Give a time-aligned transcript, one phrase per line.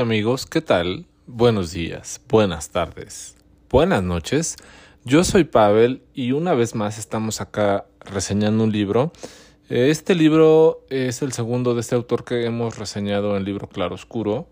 [0.00, 1.04] amigos, ¿qué tal?
[1.26, 3.36] Buenos días, buenas tardes,
[3.68, 4.56] buenas noches.
[5.04, 9.12] Yo soy Pavel y una vez más estamos acá reseñando un libro.
[9.68, 14.48] Este libro es el segundo de este autor que hemos reseñado en el libro Claroscuro.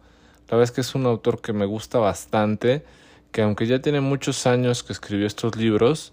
[0.49, 2.85] La verdad es que es un autor que me gusta bastante,
[3.33, 6.13] que aunque ya tiene muchos años que escribió estos libros,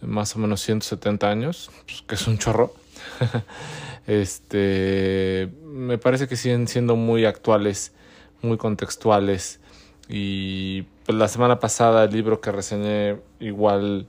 [0.00, 2.72] más o menos 170 años, pues, que es un chorro,
[4.06, 7.92] este, me parece que siguen siendo muy actuales
[8.46, 9.60] muy contextuales.
[10.08, 14.06] Y pues, la semana pasada el libro que reseñé igual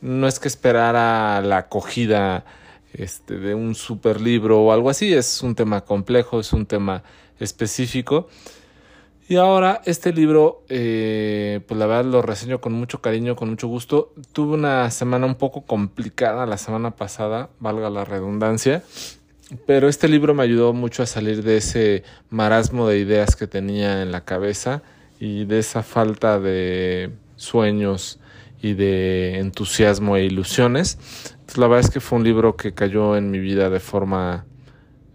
[0.00, 2.44] no es que esperara la acogida
[2.92, 7.02] este, de un super libro o algo así, es un tema complejo, es un tema
[7.40, 8.28] específico.
[9.28, 13.66] Y ahora este libro, eh, pues la verdad lo reseño con mucho cariño, con mucho
[13.66, 14.12] gusto.
[14.32, 18.84] Tuve una semana un poco complicada la semana pasada, valga la redundancia,
[19.66, 24.02] pero este libro me ayudó mucho a salir de ese marasmo de ideas que tenía
[24.02, 24.82] en la cabeza
[25.20, 28.18] y de esa falta de sueños
[28.60, 30.98] y de entusiasmo e ilusiones.
[31.56, 34.46] la verdad es que fue un libro que cayó en mi vida de forma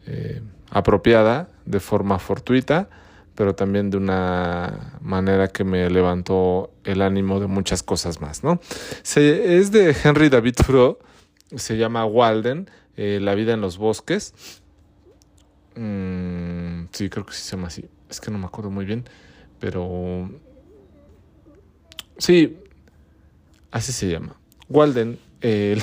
[0.07, 2.89] eh, apropiada, de forma fortuita,
[3.35, 8.61] pero también de una manera que me levantó el ánimo de muchas cosas más, ¿no?
[9.15, 10.99] es de Henry David Thoreau,
[11.55, 14.33] se llama Walden, eh, la vida en los bosques.
[15.75, 17.85] Mm, sí, creo que sí se llama así.
[18.09, 19.05] Es que no me acuerdo muy bien,
[19.59, 20.29] pero...
[22.17, 22.57] Sí,
[23.71, 24.35] así se llama.
[24.69, 25.81] Walden, la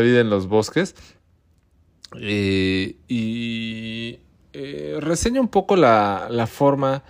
[0.00, 0.94] vida en los bosques.
[2.20, 4.18] Eh, y
[4.52, 7.04] eh, reseña un poco la, la, forma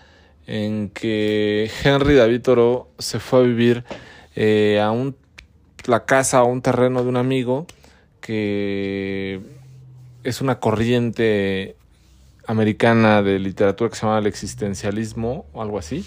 [0.46, 3.84] en que Henry David Toro se fue a vivir
[4.80, 5.16] a un,
[5.86, 7.66] la casa o un terreno de un amigo
[8.30, 9.40] que
[10.22, 11.74] es una corriente
[12.46, 16.04] americana de literatura que se llama el existencialismo o algo así.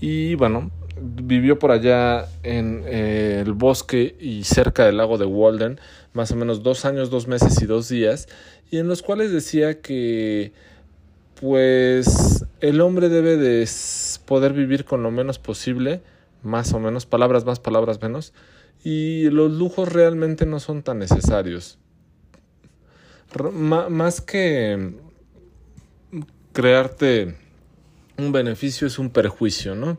[0.00, 5.80] Y bueno, vivió por allá en eh, el bosque y cerca del lago de Walden,
[6.12, 8.28] más o menos dos años, dos meses y dos días,
[8.70, 10.52] y en los cuales decía que
[11.40, 13.68] pues el hombre debe de
[14.24, 16.00] poder vivir con lo menos posible,
[16.44, 18.34] más o menos, palabras más, palabras menos,
[18.84, 21.78] y los lujos realmente no son tan necesarios.
[23.58, 24.94] más que
[26.52, 27.34] crearte
[28.18, 29.98] un beneficio es un perjuicio, ¿no?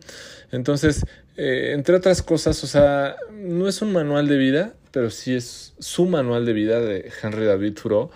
[0.51, 1.05] Entonces,
[1.37, 5.73] eh, entre otras cosas, o sea, no es un manual de vida, pero sí es
[5.79, 8.11] su manual de vida de Henry David Thoreau,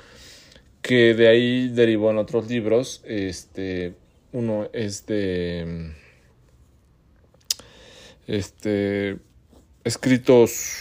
[0.82, 3.02] que de ahí derivó en otros libros.
[3.06, 3.96] Este,
[4.32, 5.94] uno es de,
[8.28, 9.18] este,
[9.86, 10.80] escritos...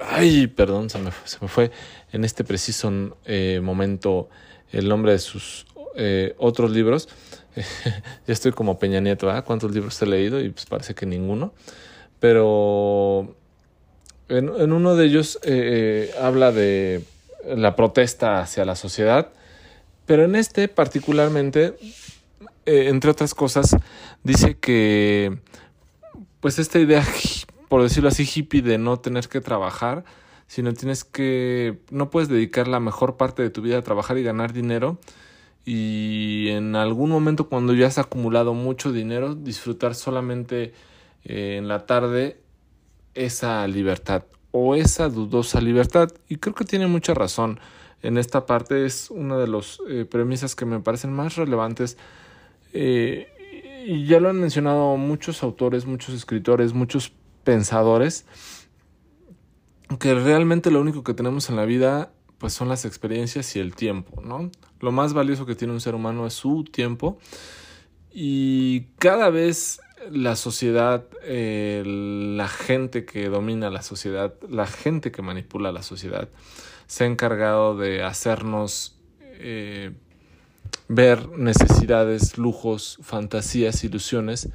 [0.00, 1.70] Ay, perdón, se me, se me fue
[2.12, 2.92] en este preciso
[3.24, 4.28] eh, momento
[4.70, 5.66] el nombre de sus
[5.96, 7.08] eh, otros libros.
[7.56, 9.28] ya estoy como Peña Nieto.
[9.44, 10.40] ¿Cuántos libros he leído?
[10.40, 11.54] Y pues parece que ninguno.
[12.20, 13.34] Pero
[14.28, 17.02] en, en uno de ellos eh, habla de
[17.46, 19.32] la protesta hacia la sociedad.
[20.06, 21.76] Pero en este particularmente,
[22.66, 23.76] entre otras cosas,
[24.22, 25.38] dice que
[26.40, 27.04] pues esta idea
[27.74, 30.04] por decirlo así, hippie de no tener que trabajar,
[30.46, 34.22] sino tienes que, no puedes dedicar la mejor parte de tu vida a trabajar y
[34.22, 35.00] ganar dinero
[35.64, 40.72] y en algún momento cuando ya has acumulado mucho dinero, disfrutar solamente
[41.24, 42.38] eh, en la tarde
[43.14, 46.12] esa libertad o esa dudosa libertad.
[46.28, 47.58] Y creo que tiene mucha razón.
[48.02, 51.98] En esta parte es una de las eh, premisas que me parecen más relevantes.
[52.72, 53.26] Eh,
[53.84, 57.12] y ya lo han mencionado muchos autores, muchos escritores, muchos
[57.44, 58.26] pensadores
[59.98, 63.74] que realmente lo único que tenemos en la vida pues son las experiencias y el
[63.74, 64.50] tiempo, ¿no?
[64.80, 67.18] Lo más valioso que tiene un ser humano es su tiempo
[68.12, 69.80] y cada vez
[70.10, 76.28] la sociedad, la gente que domina la sociedad, la gente que manipula la sociedad,
[76.86, 79.92] se ha encargado de hacernos eh,
[80.88, 84.50] ver necesidades, lujos, fantasías, ilusiones,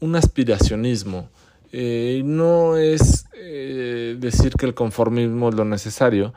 [0.00, 1.30] un aspiracionismo,
[1.78, 6.32] eh, no es eh, decir que el conformismo es lo necesario,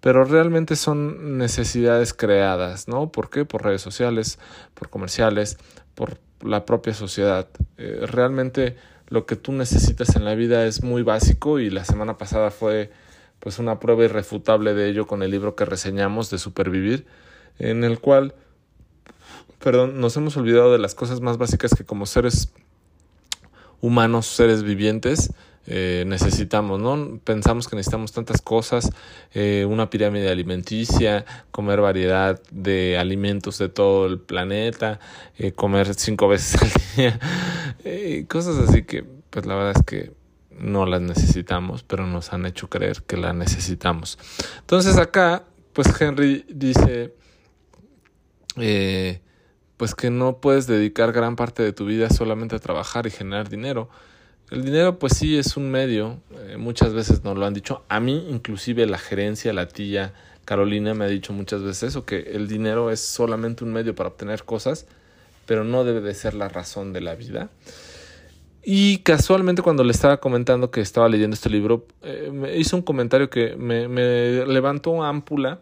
[0.00, 3.10] pero realmente son necesidades creadas, ¿no?
[3.10, 3.44] ¿Por qué?
[3.44, 4.38] Por redes sociales,
[4.72, 5.58] por comerciales,
[5.96, 7.48] por la propia sociedad.
[7.76, 8.76] Eh, realmente
[9.08, 12.92] lo que tú necesitas en la vida es muy básico y la semana pasada fue
[13.40, 17.04] pues una prueba irrefutable de ello con el libro que reseñamos de Supervivir,
[17.58, 18.36] en el cual,
[19.58, 22.52] perdón, nos hemos olvidado de las cosas más básicas que como seres
[23.84, 25.30] humanos, seres vivientes,
[25.66, 27.18] eh, necesitamos, ¿no?
[27.22, 28.90] Pensamos que necesitamos tantas cosas,
[29.34, 35.00] eh, una pirámide alimenticia, comer variedad de alimentos de todo el planeta,
[35.36, 37.20] eh, comer cinco veces al día,
[38.28, 40.12] cosas así que, pues la verdad es que
[40.58, 44.18] no las necesitamos, pero nos han hecho creer que las necesitamos.
[44.60, 45.44] Entonces acá,
[45.74, 47.12] pues Henry dice,
[49.76, 53.48] pues que no puedes dedicar gran parte de tu vida solamente a trabajar y generar
[53.48, 53.88] dinero,
[54.50, 57.98] el dinero pues sí es un medio, eh, muchas veces nos lo han dicho, a
[57.98, 60.12] mí inclusive la gerencia, la tía
[60.44, 64.10] Carolina me ha dicho muchas veces eso, que el dinero es solamente un medio para
[64.10, 64.86] obtener cosas,
[65.46, 67.48] pero no debe de ser la razón de la vida.
[68.62, 72.82] Y casualmente cuando le estaba comentando que estaba leyendo este libro, eh, me hizo un
[72.82, 75.60] comentario que me, me levantó ámpula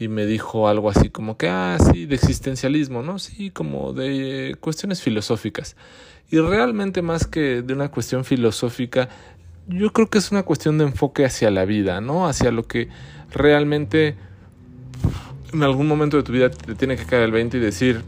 [0.00, 3.18] y me dijo algo así como que, ah, sí, de existencialismo, ¿no?
[3.18, 5.76] Sí, como de cuestiones filosóficas.
[6.30, 9.10] Y realmente más que de una cuestión filosófica,
[9.68, 12.26] yo creo que es una cuestión de enfoque hacia la vida, ¿no?
[12.26, 12.88] Hacia lo que
[13.30, 14.16] realmente
[15.52, 18.02] en algún momento de tu vida te tiene que caer el 20 y decir,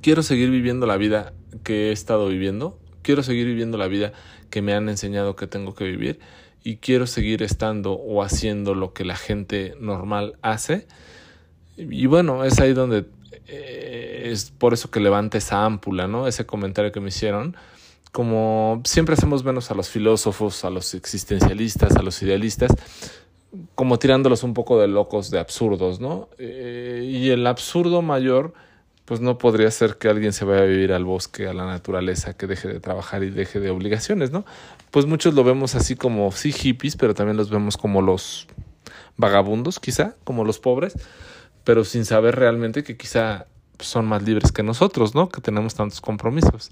[0.00, 4.12] quiero seguir viviendo la vida que he estado viviendo, quiero seguir viviendo la vida
[4.48, 6.20] que me han enseñado que tengo que vivir
[6.62, 10.86] y quiero seguir estando o haciendo lo que la gente normal hace.
[11.76, 13.06] Y bueno, es ahí donde
[13.46, 16.26] eh, es por eso que levanta esa ámpula, ¿no?
[16.26, 17.56] Ese comentario que me hicieron.
[18.12, 22.72] Como siempre hacemos menos a los filósofos, a los existencialistas, a los idealistas,
[23.74, 26.28] como tirándolos un poco de locos, de absurdos, ¿no?
[26.38, 28.52] Eh, y el absurdo mayor,
[29.10, 32.34] pues no podría ser que alguien se vaya a vivir al bosque, a la naturaleza,
[32.34, 34.44] que deje de trabajar y deje de obligaciones, ¿no?
[34.92, 38.46] Pues muchos lo vemos así como, sí, hippies, pero también los vemos como los
[39.16, 40.94] vagabundos, quizá, como los pobres
[41.64, 43.46] pero sin saber realmente que quizá
[43.78, 45.28] son más libres que nosotros, ¿no?
[45.28, 46.70] Que tenemos tantos compromisos.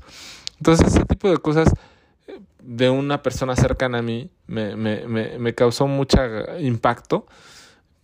[0.59, 1.73] Entonces, ese tipo de cosas
[2.27, 6.19] eh, de una persona cercana a mí me, me, me, me causó mucho
[6.61, 7.27] impacto,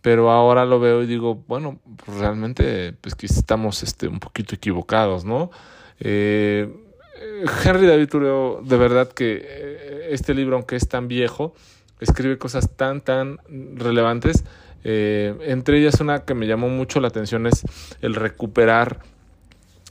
[0.05, 4.53] pero ahora lo veo y digo, bueno, pues realmente, pues que estamos este, un poquito
[4.53, 5.49] equivocados, ¿no?
[5.99, 6.71] Eh,
[7.65, 11.55] Henry David Thoreau, de verdad que eh, este libro, aunque es tan viejo,
[11.99, 13.39] escribe cosas tan, tan
[13.75, 14.43] relevantes
[14.83, 17.63] eh, entre ellas una que me llamó mucho la atención es
[18.01, 18.99] el recuperar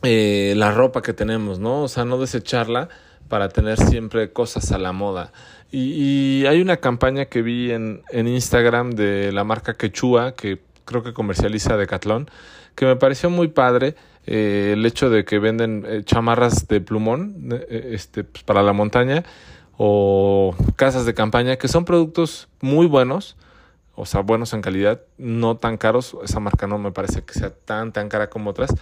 [0.05, 1.83] eh, la ropa que tenemos, ¿no?
[1.83, 2.89] O sea, no desecharla
[3.29, 5.33] para tener siempre cosas a la moda.
[5.71, 11.03] Y, hay una campaña que vi en, en, Instagram de la marca Quechua, que creo
[11.03, 12.31] que comercializa Decathlon,
[12.75, 13.97] que me pareció muy padre.
[14.27, 19.23] Eh, el hecho de que venden chamarras de plumón este, pues, para la montaña
[19.77, 23.37] o casas de campaña, que son productos muy buenos,
[23.97, 26.17] o sea, buenos en calidad, no tan caros.
[26.25, 28.75] Esa marca no me parece que sea tan, tan cara como otras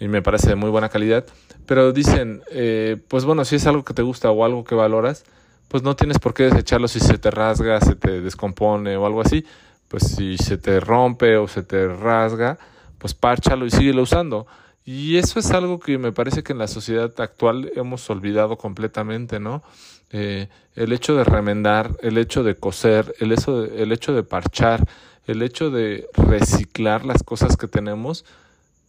[0.00, 1.26] y me parece de muy buena calidad.
[1.66, 5.24] Pero dicen, eh, pues bueno, si es algo que te gusta o algo que valoras,
[5.68, 9.20] pues no tienes por qué desecharlo si se te rasga, se te descompone o algo
[9.20, 9.44] así.
[9.88, 12.58] Pues si se te rompe o se te rasga,
[12.98, 14.46] pues párchalo y síguelo usando.
[14.84, 19.38] Y eso es algo que me parece que en la sociedad actual hemos olvidado completamente,
[19.38, 19.62] ¿no?
[20.10, 24.22] Eh, el hecho de remendar, el hecho de coser, el hecho de, el hecho de
[24.22, 24.86] parchar,
[25.26, 28.24] el hecho de reciclar las cosas que tenemos,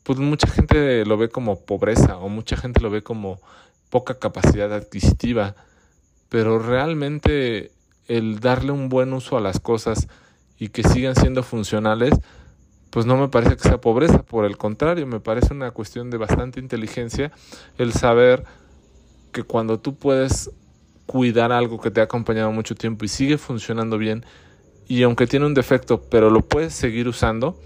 [0.09, 3.39] pues mucha gente lo ve como pobreza o mucha gente lo ve como
[3.91, 5.53] poca capacidad adquisitiva,
[6.29, 7.71] pero realmente
[8.07, 10.07] el darle un buen uso a las cosas
[10.57, 12.11] y que sigan siendo funcionales,
[12.89, 16.17] pues no me parece que sea pobreza, por el contrario, me parece una cuestión de
[16.17, 17.31] bastante inteligencia
[17.77, 18.45] el saber
[19.31, 20.49] que cuando tú puedes
[21.05, 24.25] cuidar algo que te ha acompañado mucho tiempo y sigue funcionando bien
[24.87, 27.59] y aunque tiene un defecto, pero lo puedes seguir usando,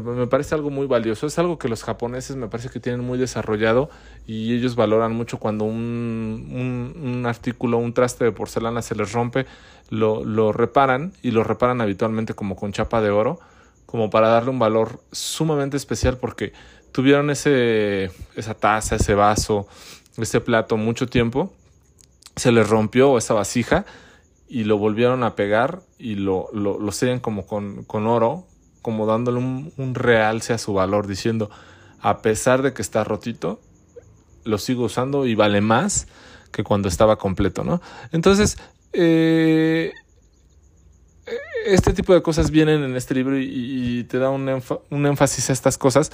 [0.00, 1.26] me, parece algo muy valioso.
[1.26, 3.90] Es algo que los japoneses me parece que tienen muy desarrollado
[4.26, 9.46] y ellos valoran mucho cuando un, un, artículo, un traste de porcelana se les rompe,
[9.90, 13.38] lo, lo reparan y lo reparan habitualmente como con chapa de oro,
[13.86, 16.52] como para darle un valor sumamente especial porque
[16.92, 19.66] tuvieron ese, esa taza, ese vaso,
[20.16, 21.52] ese plato mucho tiempo
[22.36, 23.84] se les rompió esa vasija
[24.48, 28.44] y lo volvieron a pegar y lo, lo, lo sellan como con, con, oro,
[28.84, 31.48] como dándole un, realce a su valor, diciendo,
[32.02, 33.58] a pesar de que está rotito,
[34.44, 36.06] lo sigo usando y vale más
[36.52, 37.80] que cuando estaba completo, ¿no?
[38.12, 38.58] Entonces,
[38.92, 39.90] eh,
[41.64, 45.54] este tipo de cosas vienen en este libro y, te da un, un, énfasis a
[45.54, 46.12] estas cosas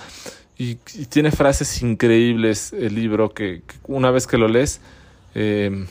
[0.56, 4.80] y, tiene frases increíbles el libro que, que una vez que lo lees,
[5.34, 5.86] eh,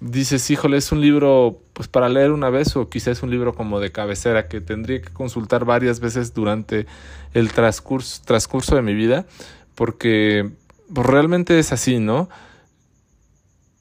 [0.00, 3.80] dices, híjole, es un libro pues para leer una vez o quizás un libro como
[3.80, 6.86] de cabecera que tendría que consultar varias veces durante
[7.34, 9.26] el transcurso, transcurso de mi vida,
[9.74, 10.52] porque
[10.90, 12.30] pues, realmente es así, ¿no?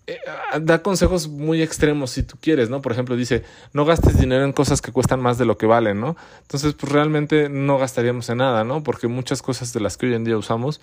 [0.07, 0.19] eh,
[0.59, 2.81] da consejos muy extremos si tú quieres, ¿no?
[2.81, 6.01] Por ejemplo, dice, no gastes dinero en cosas que cuestan más de lo que valen,
[6.01, 6.17] ¿no?
[6.41, 8.83] Entonces, pues realmente no gastaríamos en nada, ¿no?
[8.83, 10.81] Porque muchas cosas de las que hoy en día usamos,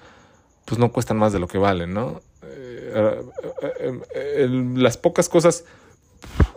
[0.64, 2.22] pues no cuestan más de lo que valen, ¿no?
[2.42, 3.22] Eh,
[4.14, 5.66] eh, las pocas cosas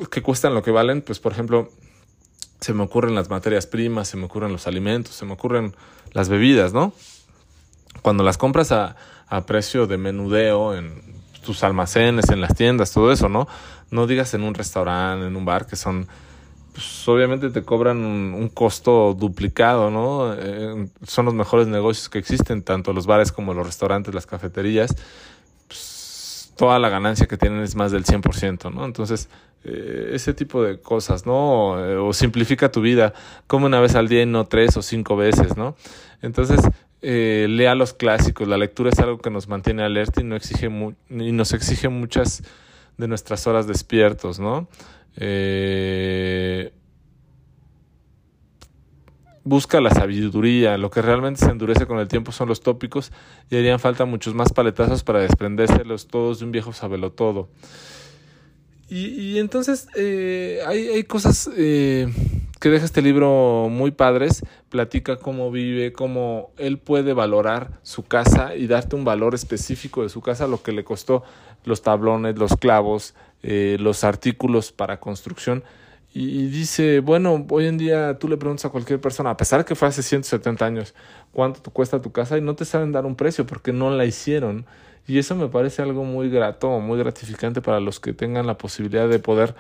[0.10, 1.70] que cuestan lo que valen, pues por ejemplo,
[2.62, 5.76] se me ocurren las materias primas, se me ocurren los alimentos, se me ocurren
[6.14, 6.94] las bebidas, ¿no?
[8.02, 8.96] Cuando las compras a,
[9.28, 11.02] a precio de menudeo en
[11.46, 13.48] tus almacenes, en las tiendas, todo eso, ¿no?
[13.92, 16.08] No digas en un restaurante, en un bar, que son,
[16.74, 20.34] pues obviamente te cobran un, costo duplicado, ¿no?
[20.34, 24.96] Eh, son los mejores negocios que existen, tanto los bares como los restaurantes, las cafeterías.
[26.56, 28.86] Toda la ganancia que tienen es más del 100%, ¿no?
[28.86, 29.30] Entonces,
[29.64, 31.72] eh, ese tipo de cosas, ¿no?
[32.08, 33.14] O simplifica tu vida,
[33.48, 35.76] como una vez al día y no tres o cinco veces, ¿no?
[36.22, 36.62] Entonces,
[37.02, 38.48] eh, lea los clásicos.
[38.48, 42.44] La lectura es algo que nos mantiene alerta y, no exige y nos exige muchas
[42.98, 44.68] de nuestras horas despiertos, ¿no?
[45.18, 45.85] Eh,
[49.46, 50.78] busca la sabiduría.
[50.78, 53.14] Lo que realmente se endurece con el tiempo son los tópicos
[53.50, 57.48] y harían falta muchos más paletazos para desprendérselos todos de un viejo sabelotodo.
[58.90, 62.08] Y, y entonces eh, hay, hay, cosas eh,
[62.60, 68.56] que deja este libro muy padres, platica cómo vive, cómo él puede valorar su casa
[68.56, 71.24] y darte un valor específico de su casa, lo que le costó
[71.64, 75.64] los tablones, los clavos, eh, los artículos para construcción.
[76.18, 79.76] Y, dice, bueno, hoy en día tú le preguntas a cualquier persona, a pesar que
[79.76, 80.96] fue hace 170 años,
[81.34, 84.06] cuánto te cuesta tu casa y no te saben dar un precio porque no la
[84.06, 84.66] hicieron.
[85.08, 89.10] Y eso me parece algo muy grato, muy gratificante para los que tengan la posibilidad
[89.10, 89.56] de poder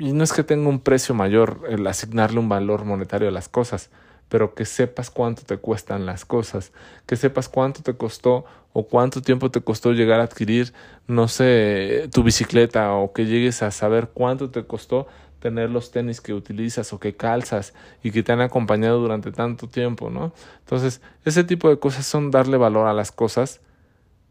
[0.00, 3.48] y no es que tenga un precio mayor el asignarle un valor monetario a las
[3.48, 3.90] cosas,
[4.28, 6.72] pero que sepas cuánto te cuestan las cosas,
[7.06, 10.72] que sepas cuánto te costó o cuánto tiempo te costó llegar a adquirir,
[11.06, 15.06] no sé, tu bicicleta o que llegues a saber cuánto te costó
[15.38, 19.68] tener los tenis que utilizas o que calzas y que te han acompañado durante tanto
[19.68, 20.32] tiempo, ¿no?
[20.60, 23.60] Entonces, ese tipo de cosas son darle valor a las cosas,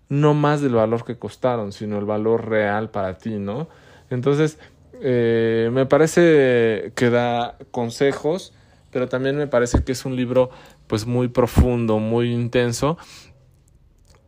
[0.10, 3.70] no más del valor que costaron, sino el valor real para ti, ¿no?
[4.10, 4.60] Entonces,
[5.02, 8.54] eh, me parece que da consejos,
[8.96, 10.50] pero también me parece que es un libro
[10.88, 12.98] pues muy profundo, muy intenso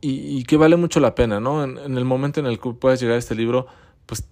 [0.01, 1.63] y, que vale mucho la pena, ¿no?
[1.63, 3.67] En, el momento en el que puedas llegar a este libro,
[4.05, 4.27] pues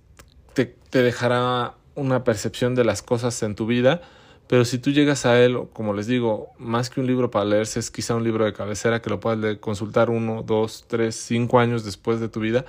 [0.53, 4.01] te, te dejará una percepción de las cosas en tu vida,
[4.47, 7.79] pero si tú llegas a él, como les digo, más que un libro para leerse,
[7.79, 11.85] es quizá un libro de cabecera que lo puedas consultar uno, dos, tres, cinco años
[11.85, 12.65] después de tu vida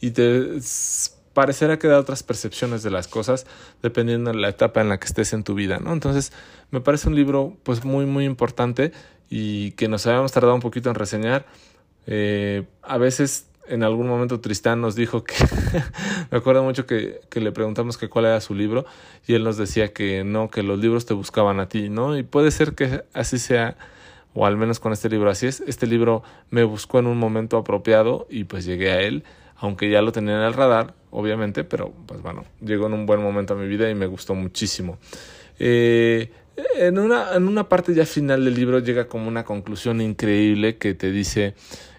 [0.00, 0.60] y te
[1.36, 3.46] parecerá que da otras percepciones de las cosas
[3.82, 5.92] dependiendo de la etapa en la que estés en tu vida, ¿no?
[5.92, 6.32] Entonces,
[6.70, 8.90] me parece un libro pues muy muy importante
[9.28, 11.44] y que nos habíamos tardado un poquito en reseñar.
[12.06, 15.34] Eh, a veces en algún momento Tristán nos dijo que,
[16.30, 18.86] me acuerdo mucho que, que, le preguntamos que cuál era su libro
[19.26, 22.16] y él nos decía que no, que los libros te buscaban a ti, ¿no?
[22.16, 23.76] Y puede ser que así sea,
[24.32, 25.60] o al menos con este libro así es.
[25.66, 29.22] Este libro me buscó en un momento apropiado y pues llegué a él
[29.58, 33.22] aunque ya lo tenía en el radar, obviamente, pero pues bueno, llegó en un buen
[33.22, 34.98] momento a mi vida y me gustó muchísimo.
[35.58, 36.30] Eh,
[36.76, 40.94] en, una, en una parte ya final del libro llega como una conclusión increíble que
[40.94, 41.54] te dice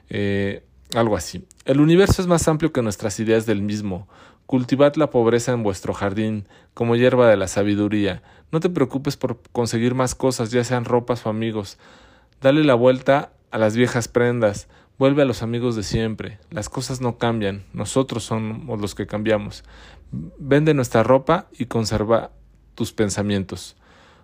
[0.10, 1.46] eh, algo así.
[1.66, 4.08] El universo es más amplio que nuestras ideas del mismo.
[4.46, 8.22] Cultivad la pobreza en vuestro jardín, como hierba de la sabiduría.
[8.52, 11.78] No te preocupes por conseguir más cosas, ya sean ropas o amigos.
[12.42, 16.40] Dale la vuelta a las viejas prendas, Vuelve a los amigos de siempre.
[16.50, 19.64] Las cosas no cambian, nosotros somos los que cambiamos.
[20.12, 22.32] Vende nuestra ropa y conserva
[22.74, 23.76] tus pensamientos.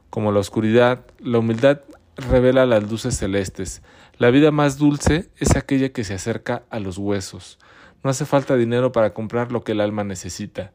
[0.10, 1.82] Como la oscuridad, la humildad
[2.16, 3.84] revela las luces celestes.
[4.18, 7.60] La vida más dulce es aquella que se acerca a los huesos.
[8.04, 10.72] No hace falta dinero para comprar lo que el alma necesita.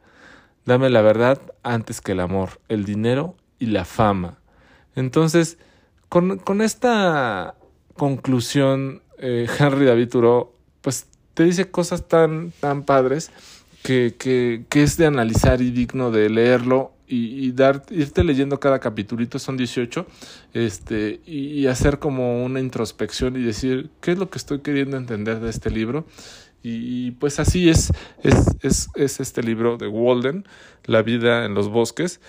[0.65, 4.39] Dame la verdad antes que el amor, el dinero y la fama.
[4.95, 5.59] Entonces,
[6.09, 7.57] con, con esta
[7.95, 13.31] conclusión eh, Henry David Thoreau, pues te dice cosas tan, tan padres
[13.83, 18.79] que, que, que es de analizar y digno de leerlo y, dar, irte leyendo cada
[18.81, 20.07] capitulito, son 18,
[20.53, 25.41] este, y, hacer como una introspección y decir qué es lo que estoy queriendo entender
[25.41, 26.05] de este libro.
[26.63, 30.45] Y, pues así es, es, es, es, este libro de Walden,
[30.85, 32.21] La vida en los bosques,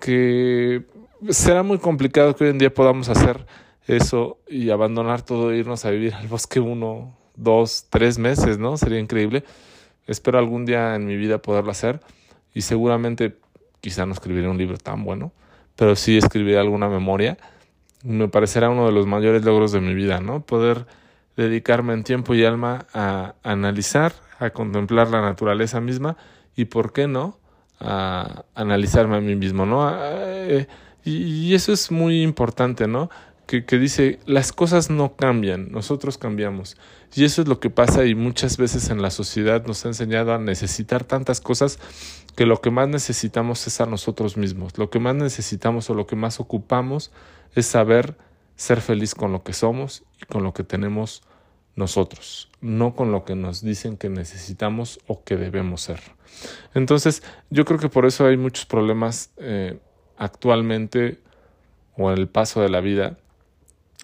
[0.00, 0.84] que
[1.28, 3.46] será muy complicado que hoy en día podamos hacer
[3.86, 8.76] eso y abandonar todo e irnos a vivir al bosque uno, dos, tres meses, ¿no?
[8.76, 9.44] Sería increíble.
[10.06, 12.00] Espero algún día en mi vida poderlo hacer
[12.52, 13.36] y seguramente
[13.80, 15.32] quizá no escribiré un libro tan bueno,
[15.76, 17.36] pero sí escribiré alguna memoria.
[18.02, 20.40] Me parecerá uno de los mayores logros de mi vida, ¿no?
[20.40, 20.86] Poder
[21.36, 26.16] dedicarme en tiempo y alma a analizar, a contemplar la naturaleza misma
[26.54, 27.38] y, ¿por qué no?,
[27.80, 29.90] a analizarme a mí mismo, ¿no?
[29.92, 30.66] Eh,
[31.04, 33.10] y, eso es muy importante, ¿no?
[33.46, 36.76] Que, dice, las cosas no cambian, nosotros cambiamos.
[37.14, 40.32] Y eso es lo que pasa y muchas veces en la sociedad nos ha enseñado
[40.34, 41.78] a necesitar tantas cosas
[42.36, 44.76] que lo que más necesitamos es a nosotros mismos.
[44.78, 47.12] Lo que más necesitamos o lo que más ocupamos
[47.54, 48.16] es saber
[48.56, 51.22] ser feliz con lo que somos y con lo que tenemos
[51.76, 56.00] nosotros, no con lo que nos dicen que necesitamos o que debemos ser.
[56.74, 59.78] Entonces, yo creo que por eso hay muchos problemas eh,
[60.16, 61.20] actualmente
[61.96, 63.18] o en el paso de la vida,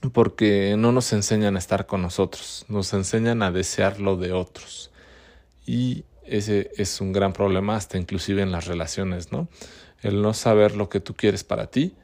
[0.08, 4.90] porque no nos enseñan a estar con nosotros, nos enseñan a desear lo de otros.
[5.66, 9.48] Y ese es un gran problema hasta inclusive en las relaciones, ¿no?
[10.00, 11.94] El no saber lo que tú quieres para ti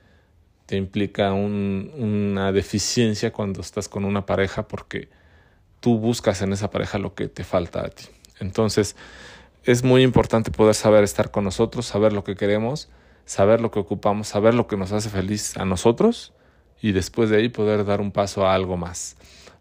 [0.67, 5.09] te implica una deficiencia cuando estás con una pareja porque
[5.81, 8.05] tú buscas en esa pareja lo que te falta a ti.
[8.41, 8.97] Entonces,
[9.62, 12.88] es muy importante poder saber estar con nosotros, saber lo que queremos,
[13.25, 16.33] saber lo que ocupamos, saber lo que nos hace feliz a nosotros
[16.80, 19.16] y después de ahí poder dar un paso a algo más.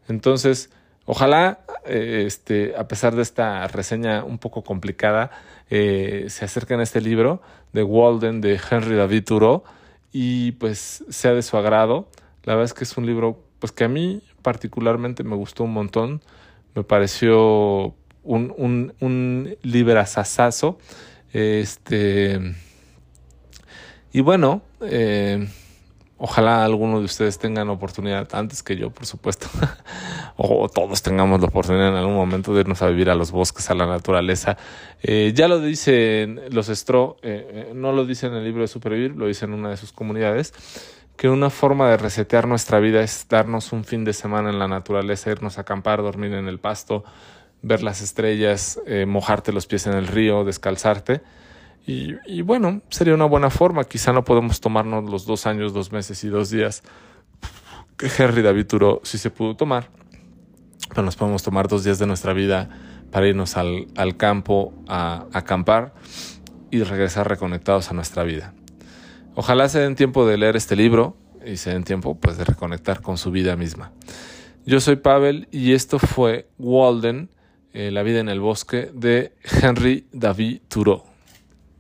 [0.08, 0.70] Entonces,
[1.06, 5.32] ojalá, eh, este, a pesar de esta reseña un poco complicada,
[5.70, 7.42] eh, se acerquen a este libro
[7.74, 9.64] de Walden de Henry David Thoreau
[10.12, 12.08] y pues sea de su agrado.
[12.44, 15.74] La verdad es que es un libro pues que a mí particularmente me gustó un
[15.74, 16.22] montón.
[16.76, 20.78] Me pareció un, un, un librazazazo.
[21.34, 22.40] Este.
[24.14, 25.48] Y bueno, eh,
[26.18, 29.48] ojalá alguno de ustedes tengan oportunidad, antes que yo, por supuesto,
[30.38, 33.70] o todos tengamos la oportunidad en algún momento de irnos a vivir a los bosques,
[33.70, 34.58] a la naturaleza.
[35.04, 39.16] Eh, ya lo dicen los Stro, eh, no lo dicen en el libro de Supervivir,
[39.16, 40.54] lo dicen en una de sus comunidades,
[41.18, 44.68] que una forma de resetear nuestra vida es darnos un fin de semana en la
[44.68, 47.04] naturaleza, irnos a acampar, dormir en el pasto,
[47.62, 51.22] ver las estrellas, eh, mojarte los pies en el río, descalzarte.
[51.88, 53.84] Y, bueno, sería una buena forma.
[53.84, 56.84] Quizá no podemos tomarnos los dos años, dos meses y dos días
[57.96, 59.90] que Henry David Thoreau sí se pudo tomar.
[60.90, 62.70] Pero nos podemos tomar dos días de nuestra vida
[63.12, 65.94] para irnos al, campo a, a acampar
[66.72, 68.54] y regresar reconectados a nuestra vida.
[69.36, 73.02] Ojalá se den tiempo de leer este libro y se den tiempo pues de reconectar
[73.02, 73.92] con su vida misma.
[74.66, 77.30] Yo soy Pavel y esto fue Walden,
[77.74, 81.15] eh, La vida en el bosque de Henry David Thoreau.